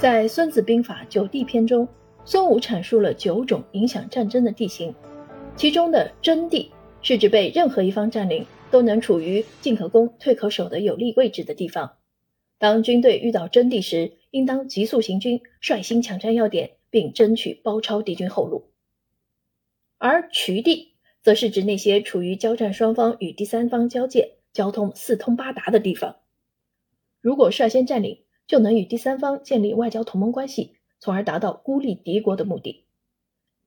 [0.00, 1.88] 在《孙子兵法·九地篇》中，
[2.24, 4.94] 孙武阐述了九种影响战争的地形，
[5.56, 6.70] 其中的真地
[7.02, 11.96] 是指被任何一方占领都能处于进可攻、退可守的有利位置的地方。
[12.58, 18.68] 当军队遇到真地时，应当急速行军，率先抢占要点，并争取包抄敌军后路。
[19.98, 26.16] 而渠地则是指那些处于交战双方与第三方交界、交通四通八达的地方。
[27.20, 32.86] 如果率先占领，就能与第三方建立外交同盟关系，从而达到孤立敌国的目的。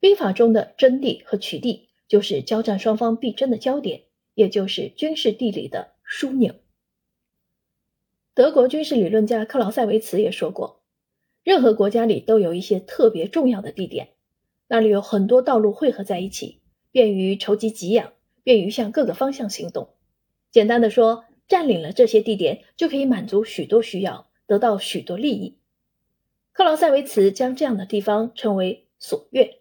[0.00, 4.04] 兵法中的争地和取地，就是交战双方必争的焦点，
[4.34, 6.54] 也就是军事地理的枢纽。
[8.32, 10.80] 德国军事理论家克劳塞维茨也说过，
[11.44, 14.08] 任何国家里都有一些特别重要的地点，
[14.66, 19.90] 那里有很多道路汇合在一起，便于筹集给养，便于向各个方向行动。
[20.50, 24.29] 简单的说，占领了这些地点，就可以满足许多需要。
[24.50, 25.58] 得到许多利益。
[26.50, 29.58] 克劳塞维茨将这样的地方称为所越。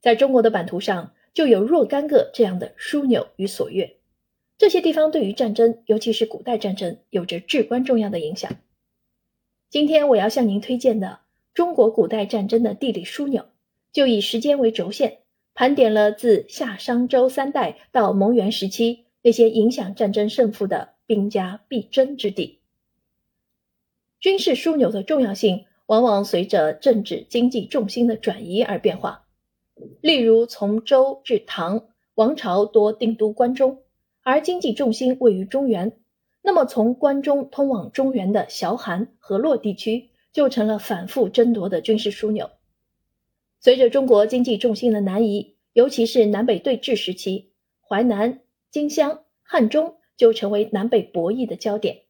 [0.00, 3.96] 在中国的版图上，就有若干个这样的枢纽与所越。
[4.58, 8.52] 这些地方对于战争，尤其是古代战争，有着至关重要的影响。
[9.70, 11.18] 今天我要向您推荐的
[11.52, 13.46] 中国古代战争的地理枢纽，
[13.92, 15.18] 就以时间为轴线，
[15.52, 22.60] 盘点了自夏商周三代到蒙元时期那些影响战争胜负的兵家必争之地。
[24.22, 29.26] 军事枢纽的重要性往往随着政治经济重心的转移而变化。
[30.00, 33.82] 例如，从周至唐王朝多定都关中，
[34.22, 35.98] 而经济重心位于中原，
[36.40, 42.48] 那么从关中通往中原的崤函、河洛地区就成了反复争夺的军事枢纽。
[43.58, 47.50] 随着中国经济重心的南移，尤其是南北对峙时期，
[47.80, 48.38] 淮南、
[48.70, 52.02] 荆襄、汉中就成为南北博弈的焦点。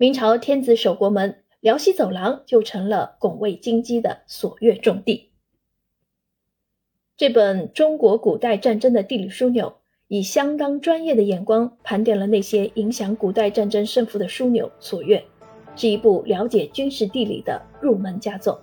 [0.00, 5.28] 明朝天子守国门辽西走廊就成了拱卫京畿的所越重地。
[7.18, 9.68] 这本《中国古代战争的地理枢纽》
[10.08, 15.22] 以相当专业的眼光盘点了那些影响古代战争胜负的枢纽所越，
[15.76, 18.58] 是一部了解军事地理的入门佳作。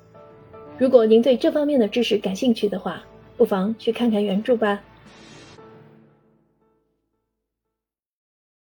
[0.79, 3.05] 如果您对这方面的知识感兴趣的话，
[3.37, 4.83] 不妨去看看原著吧。